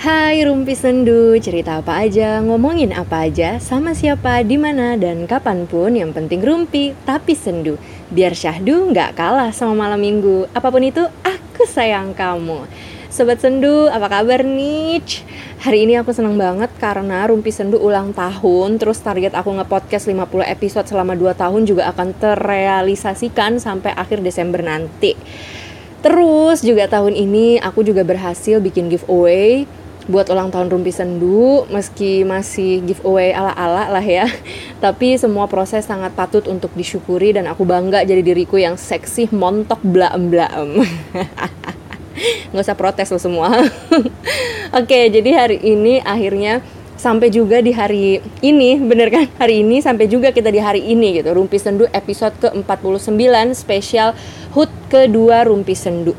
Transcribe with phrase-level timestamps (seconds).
[0.00, 5.68] Hai Rumpi Sendu, cerita apa aja, ngomongin apa aja, sama siapa, di mana dan kapan
[5.68, 7.76] pun yang penting rumpi tapi sendu.
[8.08, 10.48] Biar syahdu nggak kalah sama malam minggu.
[10.56, 12.64] Apa pun itu, aku sayang kamu.
[13.12, 15.04] Sobat Sendu, apa kabar nih?
[15.68, 20.48] Hari ini aku seneng banget karena Rumpi Sendu ulang tahun Terus target aku nge-podcast 50
[20.48, 25.12] episode selama 2 tahun juga akan terrealisasikan sampai akhir Desember nanti
[26.00, 29.68] Terus juga tahun ini aku juga berhasil bikin giveaway
[30.10, 34.26] buat ulang tahun Rumpi Sendu meski masih giveaway ala-ala lah ya.
[34.84, 39.78] Tapi semua proses sangat patut untuk disyukuri dan aku bangga jadi diriku yang seksi montok
[39.86, 40.82] blaem-blaem
[42.50, 43.48] nggak usah protes lo semua.
[44.78, 46.60] Oke jadi hari ini akhirnya
[47.00, 49.24] sampai juga di hari ini bener kan?
[49.40, 51.32] Hari ini sampai juga kita di hari ini gitu.
[51.32, 54.12] Rumpi Sendu episode ke-49 spesial
[54.52, 56.12] HUT kedua Rumpi Sendu.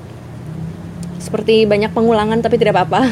[1.21, 3.05] Seperti banyak pengulangan tapi tidak apa-apa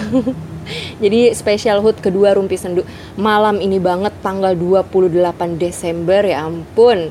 [1.00, 2.86] Jadi special hood kedua Rumpi Sendu.
[3.16, 7.10] Malam ini banget tanggal 28 Desember ya ampun.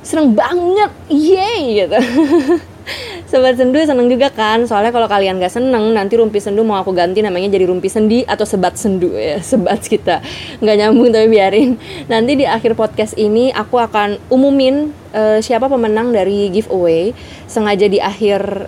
[0.00, 1.98] Seneng banget, yeay gitu.
[3.30, 4.66] Sobat Sendu seneng juga kan?
[4.66, 8.26] Soalnya kalau kalian gak seneng Nanti Rumpi Sendu mau aku ganti namanya jadi Rumpi Sendi
[8.26, 10.18] Atau Sebat Sendu ya Sebat kita.
[10.58, 11.78] Gak nyambung tapi biarin.
[12.10, 17.14] Nanti di akhir podcast ini Aku akan umumin uh, Siapa pemenang dari giveaway.
[17.46, 18.66] Sengaja di akhir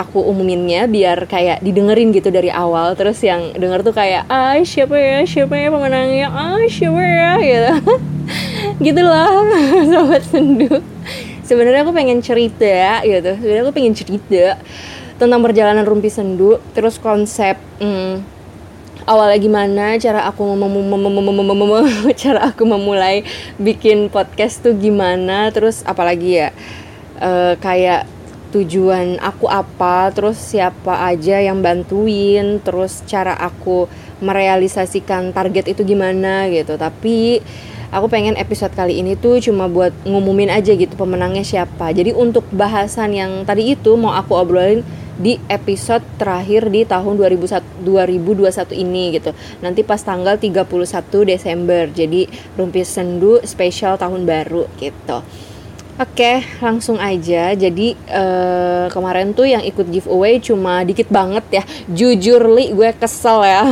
[0.00, 2.96] aku umuminnya biar kayak didengerin gitu dari awal.
[2.96, 5.20] Terus yang denger tuh kayak ah siapa ya?
[5.28, 6.32] Siapa ya pemenangnya?
[6.32, 7.32] Ah siapa ya?
[7.44, 7.74] Gitu.
[8.80, 9.44] Gitu loh
[9.92, 10.80] sobat sendu.
[11.44, 13.30] Sebenarnya aku pengen cerita gitu.
[13.36, 14.56] Sebenarnya aku pengen cerita
[15.20, 18.24] tentang perjalanan rumpi sendu terus konsep hmm,
[19.04, 20.48] awalnya gimana cara aku
[22.24, 23.20] cara aku memulai
[23.60, 26.48] bikin podcast tuh gimana terus apalagi ya
[27.20, 28.08] uh, kayak
[28.50, 33.86] tujuan aku apa, terus siapa aja yang bantuin, terus cara aku
[34.20, 36.76] merealisasikan target itu gimana gitu.
[36.76, 37.40] Tapi
[37.90, 41.90] aku pengen episode kali ini tuh cuma buat ngumumin aja gitu pemenangnya siapa.
[41.90, 44.86] Jadi untuk bahasan yang tadi itu mau aku obrolin
[45.20, 47.84] di episode terakhir di tahun 2021
[48.72, 49.36] ini gitu.
[49.60, 50.64] Nanti pas tanggal 31
[51.28, 51.92] Desember.
[51.92, 52.24] Jadi
[52.56, 55.20] Rumpi Sendu spesial tahun baru gitu.
[56.00, 57.52] Oke, langsung aja.
[57.52, 61.62] Jadi uh, kemarin tuh yang ikut giveaway cuma dikit banget ya.
[61.92, 63.68] Jujur li, gue kesel ya.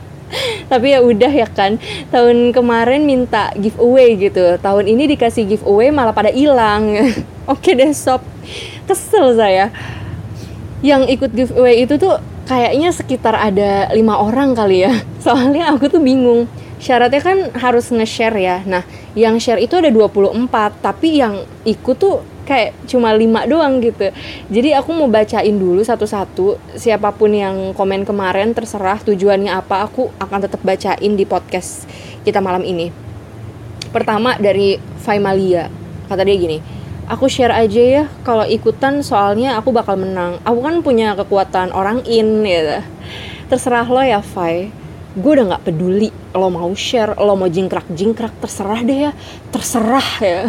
[0.72, 1.76] Tapi ya udah ya kan.
[2.08, 4.56] Tahun kemarin minta giveaway gitu.
[4.56, 7.12] Tahun ini dikasih giveaway malah pada hilang.
[7.52, 8.24] Oke deh sob.
[8.88, 9.68] Kesel saya.
[10.80, 12.16] Yang ikut giveaway itu tuh
[12.48, 15.04] kayaknya sekitar ada lima orang kali ya.
[15.24, 18.62] Soalnya aku tuh bingung syaratnya kan harus nge-share ya.
[18.64, 18.82] Nah,
[19.18, 24.08] yang share itu ada 24, tapi yang ikut tuh kayak cuma 5 doang gitu.
[24.48, 30.08] Jadi aku mau bacain dulu satu-satu siapa pun yang komen kemarin terserah tujuannya apa, aku
[30.16, 31.84] akan tetap bacain di podcast
[32.24, 32.88] kita malam ini.
[33.92, 35.68] Pertama dari Faimalia.
[36.08, 36.58] Kata dia gini,
[37.04, 40.40] aku share aja ya kalau ikutan soalnya aku bakal menang.
[40.48, 42.80] Aku kan punya kekuatan orang in ya.
[43.48, 44.87] Terserah lo ya, Fai
[45.18, 49.12] gue udah nggak peduli lo mau share lo mau jingkrak jingkrak terserah deh ya.
[49.50, 50.40] Terserah ya.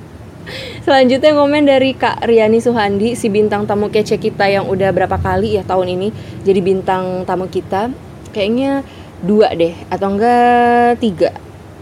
[0.84, 5.56] Selanjutnya komen dari Kak Riani Suhandi si bintang tamu kece kita yang udah berapa kali
[5.56, 6.08] ya tahun ini
[6.44, 7.88] jadi bintang tamu kita.
[8.30, 8.84] Kayaknya
[9.24, 11.30] dua deh atau enggak tiga.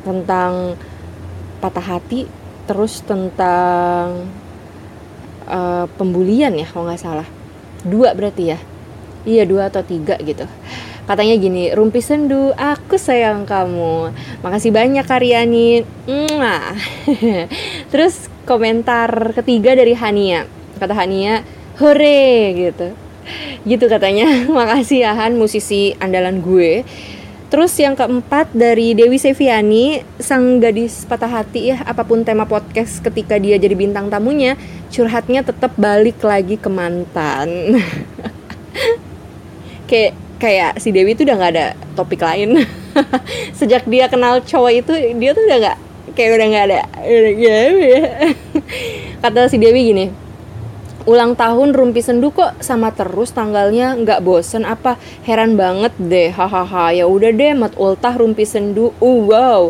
[0.07, 0.79] Tentang
[1.59, 2.31] patah hati
[2.71, 4.29] terus tentang
[5.51, 7.29] uh, pembulian ya kalau nggak salah.
[7.83, 8.59] Dua berarti ya?
[9.27, 10.47] Iya dua atau tiga gitu
[11.09, 14.13] Katanya gini, Rumpi Sendu, aku sayang kamu.
[14.45, 15.81] Makasih banyak Karyani.
[17.93, 20.45] Terus komentar ketiga dari Hania.
[20.77, 21.49] Kata Hania,
[21.81, 22.93] hore gitu.
[23.65, 24.29] Gitu katanya.
[24.61, 26.85] Makasih ya Han, musisi andalan gue.
[27.49, 33.01] Terus yang keempat dari Dewi Seviani, sang gadis patah hati ya, apa pun tema podcast
[33.01, 34.61] ketika dia jadi bintang tamunya,
[34.93, 37.81] curhatnya tetap balik lagi ke mantan.
[39.89, 41.67] Kayak kayak si Dewi tuh udah nggak ada
[41.99, 42.63] topik lain.
[43.59, 45.79] Sejak dia kenal cowok itu dia tuh udah nggak
[46.15, 46.81] kayak udah nggak ada
[49.23, 50.07] kata si Dewi gini
[51.09, 53.97] ulang tahun Rumpi Sendu kok sama terus tanggalnya?
[53.97, 55.01] Nggak bosen apa?
[55.25, 56.93] Heran banget deh hahaha.
[56.93, 58.93] Ya udah deh mat ultah Rumpi Sendu.
[59.01, 59.63] Uh, wow.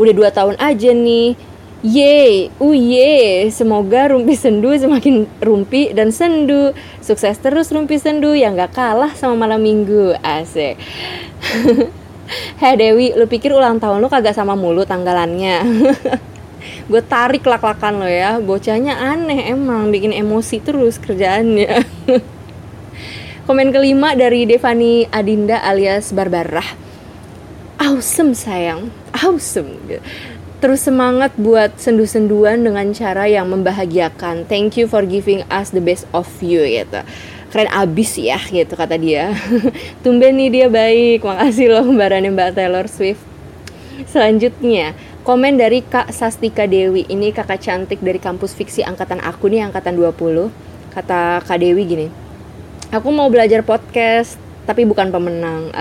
[0.00, 1.36] Udah dua tahun aja nih
[1.78, 6.74] Yeay, uh ye, semoga rumpi sendu semakin rumpi dan sendu.
[6.98, 10.18] Sukses terus rumpi sendu yang gak kalah sama malam minggu.
[10.18, 10.74] Asik.
[12.60, 15.62] Hei Dewi, lu pikir ulang tahun lu kagak sama mulu tanggalannya?
[16.90, 18.42] Gue tarik lak-lakan lo ya.
[18.42, 21.86] Bocahnya aneh emang, bikin emosi terus kerjaannya.
[23.46, 26.66] Komen kelima dari Devani Adinda alias Barbarah.
[27.78, 29.78] Awesome sayang, awesome.
[30.58, 34.42] Terus semangat buat sendu-senduan dengan cara yang membahagiakan.
[34.50, 36.98] Thank you for giving us the best of you gitu.
[37.54, 39.30] Keren abis ya gitu kata dia.
[40.02, 41.22] Tumben nih dia baik.
[41.22, 43.22] Makasih loh kembarannya Mbak Taylor Swift.
[44.10, 47.06] Selanjutnya, komen dari Kak Sastika Dewi.
[47.06, 50.50] Ini kakak cantik dari kampus fiksi angkatan aku nih, angkatan 20.
[50.90, 52.06] Kata Kak Dewi gini,
[52.90, 55.72] aku mau belajar podcast tapi bukan pemenang.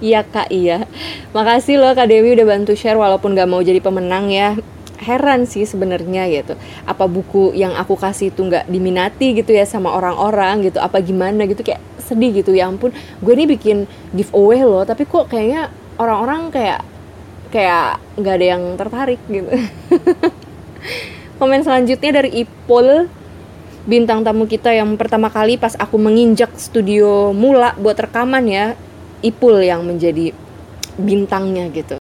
[0.00, 0.88] Iya kak iya.
[1.36, 4.56] Makasih loh kak Dewi udah bantu share walaupun gak mau jadi pemenang ya.
[4.96, 6.56] Heran sih sebenarnya gitu.
[6.84, 10.80] Apa buku yang aku kasih itu nggak diminati gitu ya sama orang-orang gitu?
[10.80, 11.60] Apa gimana gitu?
[11.64, 12.92] Kayak sedih gitu ya ampun.
[13.20, 13.84] Gue nih bikin
[14.16, 15.68] giveaway loh tapi kok kayaknya
[16.00, 16.80] orang-orang kayak
[17.52, 19.52] kayak nggak ada yang tertarik gitu.
[21.38, 23.06] Komen selanjutnya dari Ipul
[23.88, 28.66] bintang tamu kita yang pertama kali pas aku menginjak studio mula buat rekaman ya
[29.24, 30.30] Ipul yang menjadi
[30.94, 31.97] bintangnya gitu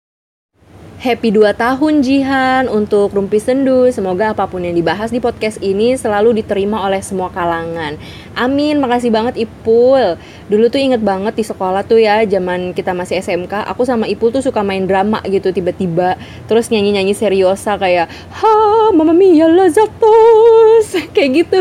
[1.02, 3.90] Happy 2 tahun Jihan untuk Rumpi Sendu.
[3.90, 7.98] Semoga apa pun yang dibahas di podcast ini selalu diterima oleh semua kalangan.
[8.38, 8.78] Amin.
[8.78, 10.14] Makasih banget Ipul.
[10.46, 14.30] Dulu tuh inget banget di sekolah tuh ya, zaman kita masih SMK, aku sama Ipul
[14.30, 16.14] tuh suka main drama gitu tiba-tiba.
[16.46, 18.06] Terus nyanyi-nyanyi seriosa kayak,
[18.38, 20.86] "Ha, mama mia lazatos."
[21.18, 21.60] Kayak gitu.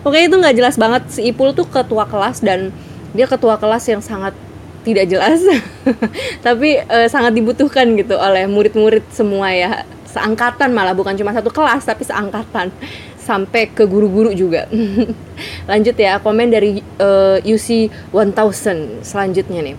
[0.00, 2.72] Pokoknya itu nggak jelas banget si Ipul tuh ketua kelas dan
[3.12, 4.32] dia ketua kelas yang sangat
[4.82, 5.40] tidak jelas.
[6.46, 9.84] Tapi uh, sangat dibutuhkan gitu oleh murid-murid semua ya.
[10.10, 12.74] Seangkatan malah bukan cuma satu kelas tapi seangkatan.
[13.30, 14.66] Sampai ke guru-guru juga.
[15.70, 19.76] Lanjut ya komen dari uh, UC 1000 selanjutnya nih.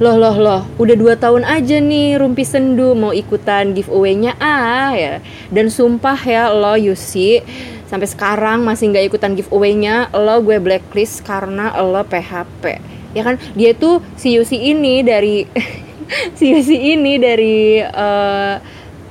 [0.00, 5.18] Loh loh loh udah dua tahun aja nih Rumpi Sendu mau ikutan giveaway-nya ah ya.
[5.50, 7.42] Dan sumpah ya lo UC
[7.90, 12.78] sampai sekarang masih nggak ikutan giveaway-nya lo gue blacklist karena lo PHP
[13.16, 13.36] ya kan?
[13.54, 15.46] Dia tuh si Yusi ini dari
[16.38, 18.54] si Yusi ini dari uh,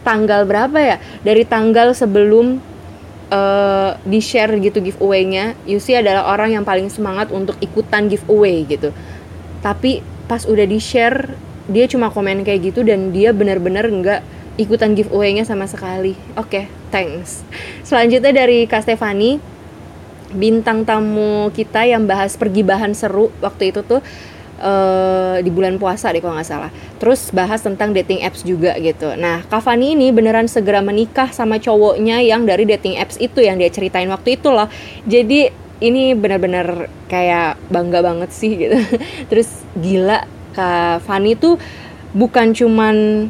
[0.04, 0.98] tanggal berapa ya?
[1.24, 2.60] Dari tanggal sebelum
[3.32, 8.92] uh, di share gitu giveaway-nya Yusi adalah orang yang paling semangat untuk ikutan giveaway gitu.
[9.62, 11.34] Tapi pas udah di share
[11.70, 14.22] dia cuma komen kayak gitu dan dia benar-benar nggak
[14.58, 16.18] ikutan giveaway-nya sama sekali.
[16.36, 17.46] Oke okay, thanks.
[17.86, 19.59] Selanjutnya dari Kak Stefani
[20.34, 24.02] bintang tamu kita yang bahas pergi bahan seru waktu itu tuh
[24.60, 26.68] Uh, di bulan puasa deh kalau nggak salah.
[27.00, 29.16] Terus bahas tentang dating apps juga gitu.
[29.16, 33.72] Nah, Kavani ini beneran segera menikah sama cowoknya yang dari dating apps itu yang dia
[33.72, 34.68] ceritain waktu itu loh.
[35.08, 35.48] Jadi
[35.80, 38.76] ini bener-bener kayak bangga banget sih gitu.
[39.32, 39.48] Terus
[39.80, 41.56] gila Kak Fani tuh
[42.12, 43.30] bukan cuman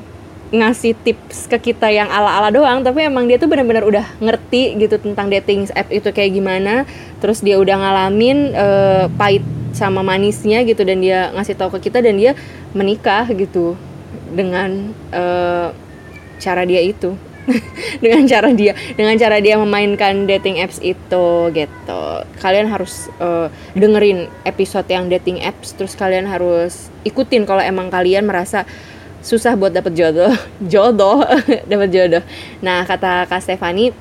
[0.49, 4.97] ngasih tips ke kita yang ala-ala doang tapi emang dia tuh benar-benar udah ngerti gitu
[4.97, 6.89] tentang dating app itu kayak gimana.
[7.21, 9.45] Terus dia udah ngalamin uh, pahit
[9.77, 12.33] sama manisnya gitu dan dia ngasih tahu ke kita dan dia
[12.73, 13.77] menikah gitu
[14.33, 15.69] dengan uh,
[16.41, 17.13] cara dia itu.
[18.03, 22.03] Dengan cara dia dengan cara dia memainkan dating apps itu gitu.
[22.37, 28.29] Kalian harus uh, dengerin episode yang dating apps terus kalian harus ikutin kalau emang kalian
[28.29, 28.69] merasa
[29.19, 30.31] susah buat dapet jodoh
[30.73, 31.23] jodoh
[31.69, 32.23] dapet jodoh.
[32.63, 33.91] Nah kata kak Stefani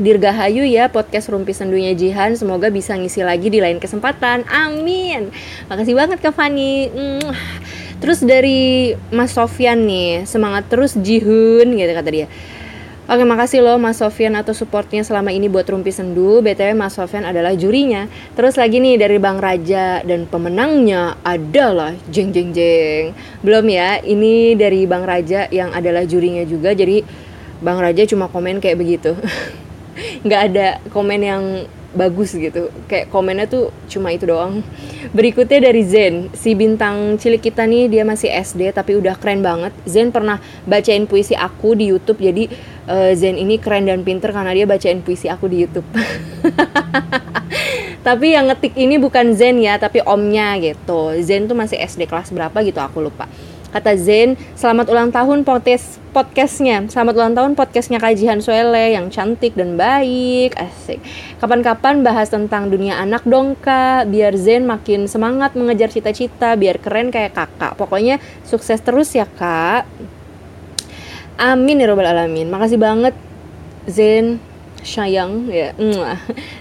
[0.00, 2.32] Dirgahayu ya podcast Rumpi Sendunya Jihan.
[2.32, 4.48] Semoga bisa ngisi lagi di lain kesempatan.
[4.48, 5.28] Amin.
[5.68, 6.88] Makasih banget Kak Fani.
[8.00, 12.32] Terus dari Mas Sofyan nih Semangat terus Jihun gitu kata dia
[13.10, 16.38] Oke makasih loh Mas Sofyan atau supportnya selama ini buat Rumpi Sendu.
[16.46, 18.06] BTW Mas Sofyan adalah jurinya.
[18.38, 23.10] Terus lagi nih dari Bang Raja Dan pemenangnya adalah Jeng Jeng Jeng.
[23.42, 26.70] Belum ya ini dari Bang Raja yang adalah jurinya juga.
[26.70, 27.02] Jadi
[27.58, 29.18] Bang Raja cuma komen kayak begitu.
[30.22, 31.42] Nggak ada komen yang
[31.90, 32.70] bagus gitu.
[32.86, 34.62] Kayak komennya tuh cuma itu doang.
[35.16, 36.30] Berikutnya dari Zen.
[36.34, 39.74] Si bintang cilik kita nih dia masih SD tapi udah keren banget.
[39.86, 42.22] Zen pernah bacain puisi aku di YouTube.
[42.22, 42.46] Jadi
[42.86, 45.86] uh, Zen ini keren dan pinter karena dia bacain puisi aku di YouTube.
[48.00, 51.12] Tapi yang ngetik ini bukan Zen ya tapi omnya gitu.
[51.20, 53.28] Zen tuh masih SD kelas berapa gitu aku lupa
[53.70, 56.90] Kata Zen, selamat ulang tahun podcast podcastnya.
[56.90, 60.58] Selamat ulang tahun podcastnya Kajian Suele yang cantik dan baik.
[60.58, 60.98] Asik.
[61.38, 64.10] Kapan-kapan bahas tentang dunia anak dong kak.
[64.10, 66.58] Biar Zen makin semangat mengejar cita-cita.
[66.58, 67.78] Biar keren kayak kakak.
[67.78, 69.86] Pokoknya sukses terus ya kak.
[71.38, 72.50] Amin ya robbal alamin.
[72.50, 73.14] Makasih banget
[73.86, 74.42] Zen
[74.82, 75.72] sayang ya.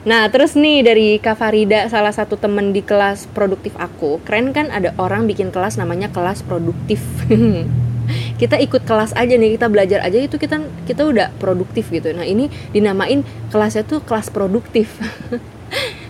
[0.07, 4.71] Nah terus nih dari Kak Farida salah satu temen di kelas produktif aku keren kan
[4.71, 7.03] ada orang bikin kelas namanya kelas produktif.
[8.41, 12.09] Kita ikut kelas aja nih kita belajar aja itu kita kita udah produktif gitu.
[12.09, 13.21] Nah ini dinamain
[13.53, 14.97] kelasnya tuh kelas produktif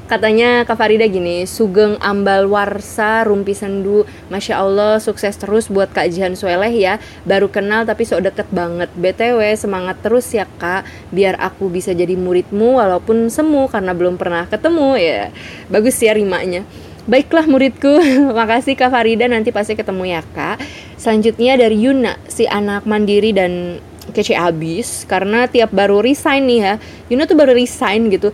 [0.10, 4.10] Katanya Kak Farida gini, Sugeng Ambal Warsa Rumpi Sendu.
[4.34, 6.98] Masya Allah sukses terus buat Kak Jihan Sueleh ya.
[7.30, 8.90] Baru kenal tapi sok deket banget.
[8.98, 11.14] BTW semangat terus ya Kak.
[11.14, 15.30] Biar aku bisa jadi muridmu walaupun semu karena belum pernah ketemu ya.
[15.70, 16.66] Bagus ya rimanya.
[17.06, 18.02] Baiklah muridku,
[18.42, 19.30] makasih Kak Farida.
[19.30, 20.58] Nanti pasti ketemu ya Kak.
[20.98, 23.78] Selanjutnya dari Yuna, si anak mandiri dan
[24.10, 26.74] kece abis Karena tiap baru resign nih ya.
[27.14, 28.34] Yuna tuh baru resign gitu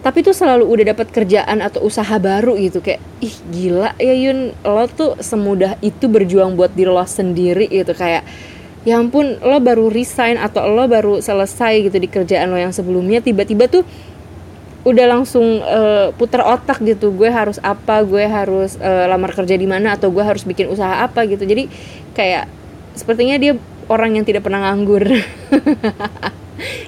[0.00, 4.56] tapi tuh selalu udah dapat kerjaan atau usaha baru gitu kayak ih gila ya Yun
[4.64, 7.92] lo tuh semudah itu berjuang buat diri lo sendiri gitu.
[7.92, 8.24] Kayak
[8.88, 13.20] ya ampun lo baru resign atau lo baru selesai gitu di kerjaan lo yang sebelumnya
[13.20, 13.84] tiba-tiba tuh
[14.88, 19.68] udah langsung uh, putar otak gitu gue harus apa gue harus uh, lamar kerja di
[19.68, 21.44] mana atau gue harus bikin usaha apa gitu.
[21.44, 21.68] Jadi
[22.16, 22.48] kayak
[22.96, 23.52] sepertinya dia
[23.92, 25.04] orang yang tidak pernah nganggur.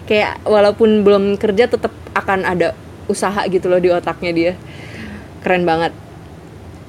[0.08, 2.76] Kayak walaupun belum kerja tetap akan ada
[3.10, 4.52] usaha gitu loh di otaknya dia
[5.42, 5.94] keren banget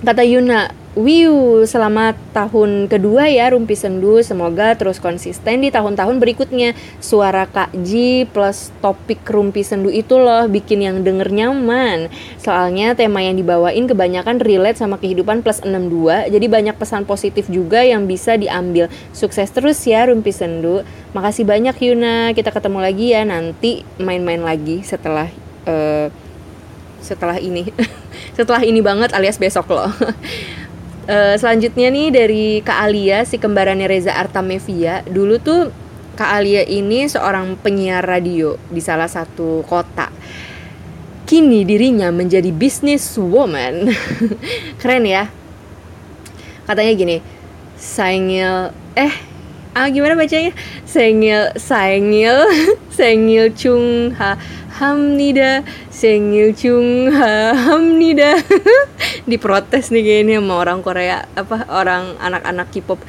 [0.04, 4.22] kata Yuna Wiu, selamat tahun kedua ya Rumpi Sendu.
[4.22, 6.78] Semoga terus konsisten di tahun-tahun berikutnya.
[7.02, 12.14] Suara Kak Ji plus topik Rumpi Sendu itu loh bikin yang denger nyaman.
[12.38, 16.30] Soalnya tema yang dibawain kebanyakan relate sama kehidupan plus 62.
[16.30, 18.86] Jadi banyak pesan positif juga yang bisa diambil.
[19.18, 20.86] Sukses terus ya Rumpi Sendu.
[21.18, 22.38] Makasih banyak Yuna.
[22.38, 26.08] Kita ketemu lagi ya nanti main-main lagi setelah uh,
[27.04, 27.68] setelah ini
[28.38, 29.92] setelah ini banget alias besok loh.
[31.08, 35.04] Uh, selanjutnya nih dari Kak Alia si kembarannya Reza Artamevia.
[35.04, 35.62] Dulu tuh
[36.16, 40.08] Kak Alia ini seorang penyiar radio di salah satu kota.
[41.24, 43.90] Kini dirinya menjadi bisnis woman
[44.80, 45.28] keren ya.
[46.64, 47.18] Katanya gini
[47.76, 49.14] Saingil eh
[49.74, 50.54] ah gimana bacanya?
[50.86, 52.46] Sengil Sengil
[52.94, 54.38] Sengil Chung Ha
[54.80, 55.62] Hamnida
[55.94, 58.42] Sengil Chung ha, Hamnida.
[59.30, 63.00] Diprotes nih kayaknya sama orang Korea apa orang anak-anak K-pop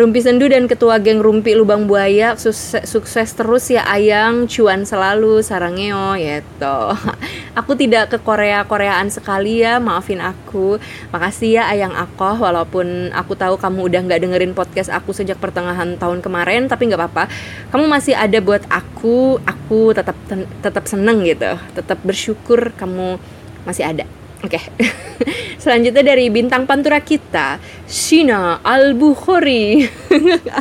[0.00, 5.44] Rumpi Sendu dan Ketua Geng Rumpi Lubang Buaya sukses, sukses terus ya Ayang cuan selalu
[5.44, 6.78] sarangeo gitu.
[7.60, 10.80] Aku tidak ke Korea Koreaan sekali ya maafin aku.
[11.12, 16.00] Makasih ya Ayang Akoh walaupun aku tahu kamu udah nggak dengerin podcast aku sejak pertengahan
[16.00, 17.28] tahun kemarin tapi nggak apa-apa.
[17.68, 19.36] Kamu masih ada buat aku.
[19.44, 20.16] Aku tetap
[20.64, 21.60] tetap seneng gitu.
[21.76, 23.20] Tetap bersyukur kamu
[23.68, 24.08] masih ada.
[24.40, 24.56] Oke.
[24.56, 24.64] Okay.
[25.62, 29.84] Selanjutnya dari bintang pantura kita, Shina Al-Bukhari.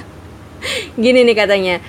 [0.99, 1.79] Gini nih katanya.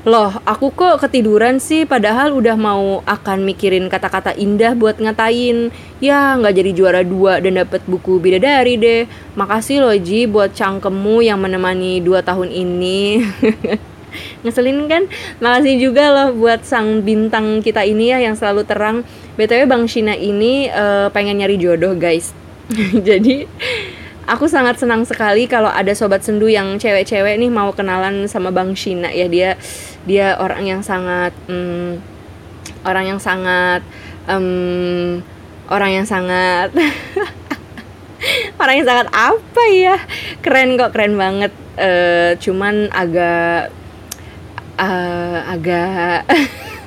[0.00, 5.68] Loh, aku kok ketiduran sih padahal udah mau akan mikirin kata-kata indah buat ngatain.
[6.00, 9.04] Ya, nggak jadi juara dua dan dapet buku bidadari deh.
[9.36, 13.20] Makasih loh Ji buat cangkemmu yang menemani dua tahun ini.
[14.44, 15.06] Ngeselin kan?
[15.38, 19.02] Makasih juga loh buat sang bintang kita ini ya yang selalu terang.
[19.38, 22.36] Btw bang Shina ini uh, pengen nyari jodoh guys.
[23.08, 23.48] Jadi
[24.30, 28.76] aku sangat senang sekali kalau ada sobat sendu yang cewek-cewek nih mau kenalan sama bang
[28.76, 29.26] Shina ya.
[29.26, 29.50] Dia
[30.06, 31.98] dia orang yang sangat um,
[32.86, 33.82] orang yang sangat
[34.30, 35.20] um,
[35.70, 36.70] orang yang sangat
[38.60, 39.96] orang yang sangat apa ya?
[40.44, 41.52] Keren kok keren banget.
[41.80, 43.72] Uh, cuman agak
[44.80, 46.24] uh, agak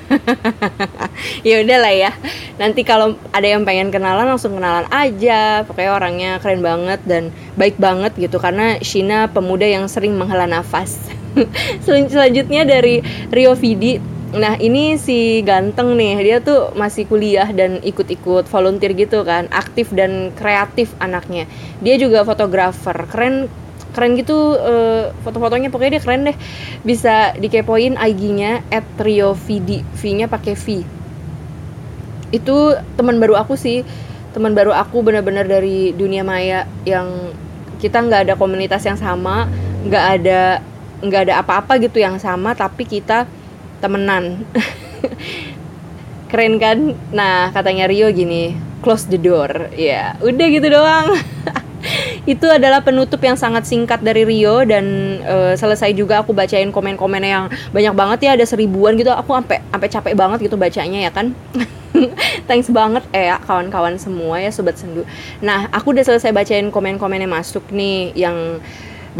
[1.47, 2.11] ya udah lah ya.
[2.59, 5.63] Nanti kalau ada yang pengen kenalan langsung kenalan aja.
[5.65, 10.97] Pokoknya orangnya keren banget dan baik banget gitu karena Shina pemuda yang sering menghela nafas.
[11.85, 13.01] Selanjutnya dari
[13.33, 13.97] Rio Vidi.
[14.33, 16.17] Nah ini si ganteng nih.
[16.21, 19.49] Dia tuh masih kuliah dan ikut-ikut volunteer gitu kan.
[19.53, 21.45] Aktif dan kreatif anaknya.
[21.81, 22.97] Dia juga fotografer.
[23.09, 23.62] Keren
[23.93, 25.69] keren gitu uh, foto-fotonya.
[25.69, 26.37] Pokoknya dia keren deh.
[26.81, 30.65] Bisa dikepoin IG-nya at riovidi V-nya pakai V.
[32.33, 33.85] Itu teman baru aku sih.
[34.33, 37.31] Teman baru aku benar-benar dari dunia maya yang
[37.77, 39.45] kita nggak ada komunitas yang sama
[39.83, 40.63] nggak ada
[41.03, 43.29] nggak ada apa-apa gitu yang sama tapi kita
[43.83, 44.47] temenan.
[46.31, 46.97] Keren kan?
[47.13, 49.69] Nah katanya Rio gini close the door.
[49.75, 51.13] Ya udah gitu doang
[52.23, 57.19] itu adalah penutup yang sangat singkat dari Rio dan uh, selesai juga aku bacain komen-komen
[57.19, 59.11] yang banyak banget ya ada seribuan gitu.
[59.11, 61.35] Aku sampai sampai capek banget gitu bacanya ya kan?
[62.47, 65.03] Thanks banget eh ya kawan-kawan semua ya sobat sendu.
[65.43, 68.63] Nah aku udah selesai bacain komen-komen yang masuk nih yang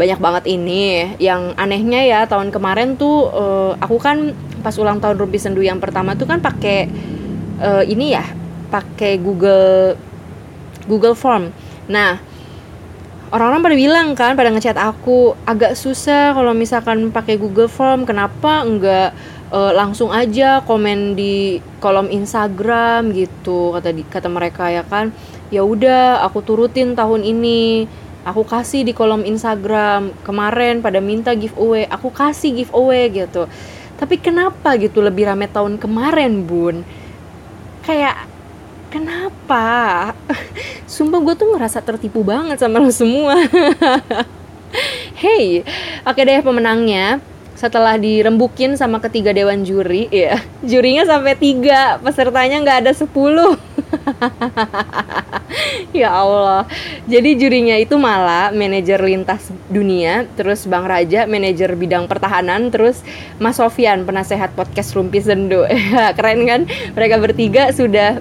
[0.00, 1.12] banyak banget ini.
[1.20, 4.32] Yang anehnya ya tahun kemarin tuh uh, aku kan
[4.64, 6.88] pas ulang tahun Rumpi Sendu yang pertama tuh kan pakai
[7.60, 8.24] uh, ini ya
[8.72, 9.92] pakai Google
[10.88, 11.52] Google Form.
[11.84, 12.32] Nah
[13.34, 18.62] orang-orang pada bilang kan pada ngechat aku agak susah kalau misalkan pakai Google Form kenapa
[18.62, 19.10] enggak
[19.50, 25.10] uh, langsung aja komen di kolom Instagram gitu kata di, kata mereka ya kan.
[25.50, 27.90] Ya udah aku turutin tahun ini
[28.22, 33.50] aku kasih di kolom Instagram kemarin pada minta giveaway aku kasih giveaway gitu.
[33.98, 36.86] Tapi kenapa gitu lebih rame tahun kemarin bun?
[37.82, 38.30] Kayak
[38.94, 39.66] kenapa?
[40.86, 43.34] Sumpah gue tuh ngerasa tertipu banget sama lo semua.
[45.14, 45.62] Hey
[46.02, 47.22] oke deh pemenangnya.
[47.54, 53.54] Setelah dirembukin sama ketiga dewan juri ya jurinya sampai tiga pesertanya nggak ada sepuluh.
[55.94, 56.66] Ya Allah.
[57.06, 63.06] Jadi jurinya itu malah manajer lintas dunia terus Bang Raja manajer bidang pertahanan terus
[63.38, 65.62] Mas Sofian penasehat podcast Rumpi Sendo
[66.18, 66.60] keren kan?
[66.98, 68.18] Mereka bertiga sudah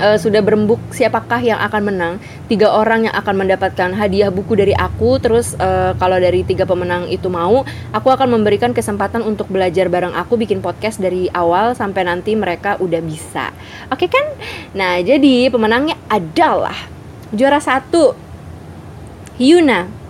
[0.00, 2.14] uh, sudah berembuk siapakah yang akan menang?
[2.46, 7.10] Tiga orang yang akan mendapatkan hadiah buku dari aku terus uh, kalau dari tiga pemenang
[7.10, 12.06] itu mau aku akan memberikan kesempatan untuk belajar bareng aku bikin podcast dari awal sampai
[12.06, 13.50] nanti mereka udah bisa.
[13.90, 14.24] Oke kan?
[14.76, 16.76] Nah jadi pemenangnya adalah
[17.34, 18.14] juara satu
[19.36, 20.05] Yuna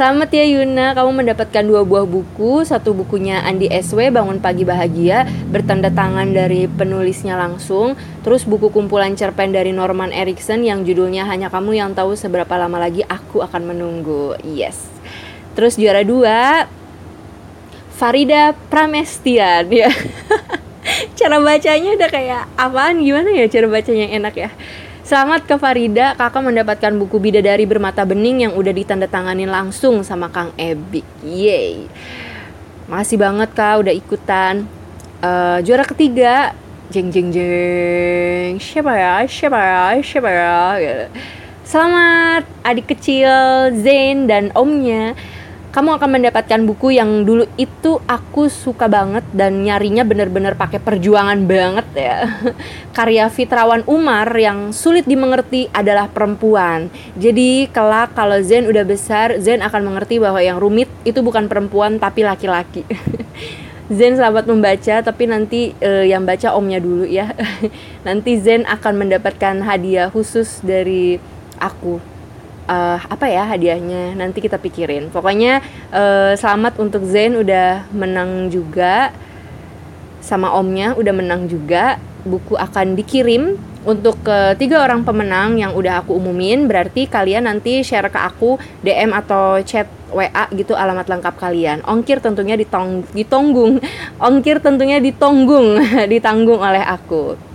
[0.00, 2.64] Selamat ya Yuna, kamu mendapatkan dua buah buku.
[2.64, 8.00] Satu bukunya Andi SW, Bangun Pagi Bahagia Bertanda tangan dari penulisnya langsung.
[8.24, 12.80] Terus buku kumpulan cerpen dari Norman Erickson Yang judulnya Hanya Kamu Yang Tahu Seberapa Lama
[12.80, 14.40] Lagi Aku Akan Menunggu.
[14.40, 14.88] Yes.
[15.52, 16.64] Terus juara dua
[17.92, 19.92] Farida Pramestian ya
[21.20, 23.04] Cara bacanya udah kayak apaan?
[23.04, 24.08] Gimana ya cara bacanya?
[24.08, 24.50] Yang enak ya
[25.10, 30.54] Selamat ke Farida, kakak mendapatkan buku Bidadari Bermata Bening yang udah ditandatangani langsung sama Kang
[30.54, 31.02] Ebi.
[31.26, 31.90] Yeay.
[32.86, 34.70] Makasih banget kak udah ikutan.
[35.18, 36.54] Uh, juara ketiga,
[36.94, 38.62] jeng jeng jeng.
[38.62, 39.26] Siapa ya?
[39.26, 39.98] Siapa ya?
[39.98, 40.58] Siapa ya?
[40.78, 41.06] Gitu.
[41.66, 43.34] Selamat adik kecil
[43.82, 45.18] Zain dan omnya
[45.70, 51.46] kamu akan mendapatkan buku yang dulu itu aku suka banget dan nyarinya bener-bener pakai perjuangan
[51.46, 52.18] banget ya.
[52.96, 56.90] Karya Fitrawan Umar yang sulit dimengerti adalah perempuan.
[57.14, 62.02] Jadi kelak kalau Zen udah besar, Zen akan mengerti bahwa yang rumit itu bukan perempuan
[62.02, 62.82] tapi laki-laki.
[63.94, 67.30] Zen selamat membaca, tapi nanti uh, yang baca omnya dulu ya.
[68.06, 71.22] nanti Zen akan mendapatkan hadiah khusus dari
[71.62, 72.19] aku
[72.70, 75.10] uh, apa ya hadiahnya nanti kita pikirin.
[75.10, 75.58] Pokoknya
[75.90, 79.10] uh, selamat untuk Zen udah menang juga
[80.22, 81.98] sama omnya udah menang juga.
[82.20, 83.56] Buku akan dikirim
[83.88, 86.68] untuk ketiga orang pemenang yang udah aku umumin.
[86.68, 91.80] Berarti kalian nanti share ke aku DM atau chat WA gitu alamat lengkap kalian.
[91.88, 93.80] Ongkir tentunya ditong ditonggung.
[94.20, 95.80] Ongkir tentunya ditonggung
[96.12, 97.49] ditanggung oleh aku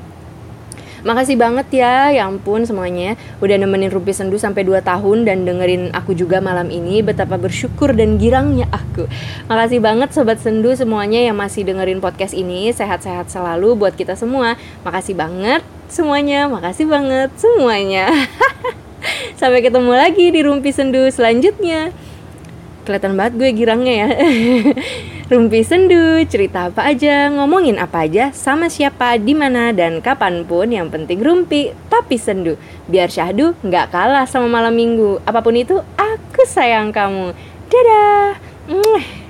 [1.05, 5.93] Makasih banget ya, ya ampun semuanya udah nemenin Rumpi Sendu sampai 2 tahun dan dengerin
[5.93, 7.05] aku juga malam ini.
[7.05, 9.05] Betapa bersyukur dan girangnya aku.
[9.45, 12.73] Makasih banget sobat Sendu semuanya yang masih dengerin podcast ini.
[12.73, 14.57] Sehat-sehat selalu buat kita semua.
[14.81, 15.61] Makasih banget
[15.93, 16.49] semuanya.
[16.49, 18.09] Makasih banget semuanya.
[19.39, 21.93] Sampai ketemu lagi di Rumpi Sendu selanjutnya.
[22.89, 24.09] Kelihatan banget gue girangnya ya.
[25.25, 30.69] Rumpi Sendu, cerita apa aja, ngomongin apa aja, sama siapa, di mana dan kapan pun
[30.69, 32.61] yang penting rumpi, tapi sendu.
[32.85, 35.17] Biar syahdu nggak kalah sama malam minggu.
[35.25, 37.33] Apa pun itu, aku sayang kamu.
[37.73, 39.24] Dadah.